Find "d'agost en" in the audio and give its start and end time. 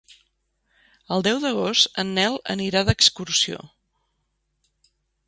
1.43-2.09